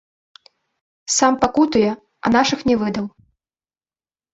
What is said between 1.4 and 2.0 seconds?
пакутуе,